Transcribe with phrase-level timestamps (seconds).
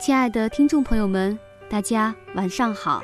[0.00, 1.36] 亲爱的听众朋友们，
[1.68, 3.02] 大家晚上好，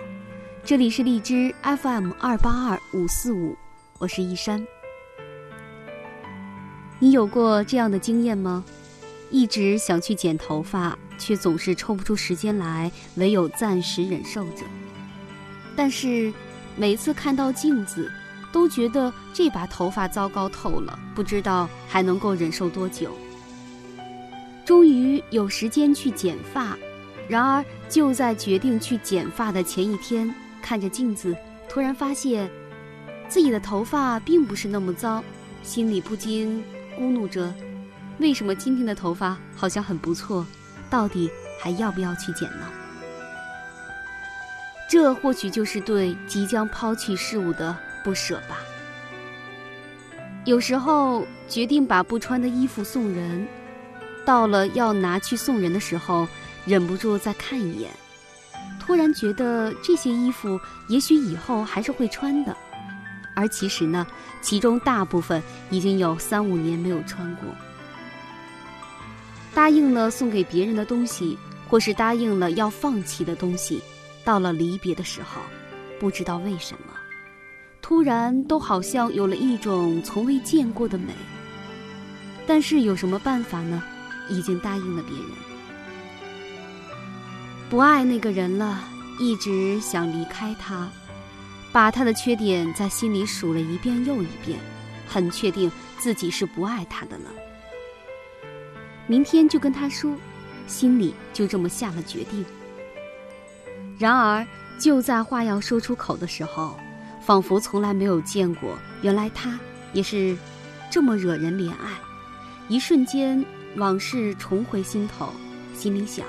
[0.62, 3.56] 这里是荔枝 FM 二八二五四五，
[3.98, 4.64] 我是一山。
[7.00, 8.64] 你有过这样的经验吗？
[9.28, 14.62] 一直想去剪头发，却总是抽不出时间来，唯有暂时忍受着。
[15.74, 16.32] 但是
[16.76, 18.08] 每次看到镜子，
[18.52, 23.10] 都觉得这把头发糟糕透了，不知道还能够忍受多久。
[24.64, 26.76] 终于有时间去剪发，
[27.28, 31.36] 然而就在决定去剪发的前一天，看着镜子，
[31.68, 32.50] 突然发现
[33.28, 35.22] 自己的头发并不是那么糟，
[35.62, 36.64] 心里不禁
[36.98, 37.52] 咕哝着：
[38.18, 40.46] 为什么今天的头发好像很不错？
[40.88, 42.66] 到底还要不要去剪呢？
[44.88, 48.60] 这或许就是对即将抛弃事物的不舍吧。
[50.44, 53.46] 有时候决定把不穿的衣服送人。
[54.24, 56.26] 到了要拿去送人的时候，
[56.64, 57.90] 忍不住再看一眼，
[58.80, 60.58] 突然觉得这些衣服
[60.88, 62.56] 也许以后还是会穿的，
[63.34, 64.06] 而其实呢，
[64.40, 67.48] 其中大部分已经有三五年没有穿过。
[69.54, 71.38] 答应了送给别人的东西，
[71.68, 73.82] 或是答应了要放弃的东西，
[74.24, 75.40] 到了离别的时候，
[76.00, 76.94] 不知道为什么，
[77.80, 81.12] 突然都好像有了一种从未见过的美。
[82.46, 83.82] 但是有什么办法呢？
[84.28, 85.28] 已经答应了别人，
[87.68, 88.80] 不爱那个人了，
[89.18, 90.88] 一直想离开他，
[91.72, 94.58] 把他的缺点在心里数了一遍又一遍，
[95.06, 97.30] 很确定自己是不爱他的了。
[99.06, 100.16] 明天就跟他说，
[100.66, 102.44] 心里就这么下了决定。
[103.98, 104.46] 然而
[104.78, 106.78] 就在话要说出口的时候，
[107.20, 109.58] 仿佛从来没有见过，原来他
[109.92, 110.36] 也是
[110.90, 111.92] 这么惹人怜爱，
[112.68, 113.44] 一瞬间。
[113.76, 115.30] 往事重回心头，
[115.74, 116.26] 心里想，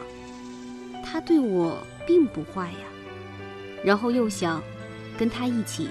[1.04, 2.80] 他对我并不坏呀。
[3.84, 4.62] 然后又想，
[5.18, 5.90] 跟他一起，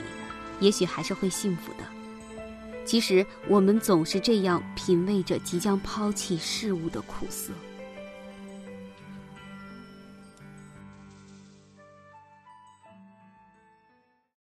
[0.61, 1.85] 也许还是会幸福的。
[2.85, 7.53] 其实我们总是这样品味着即将抛弃事物的苦涩。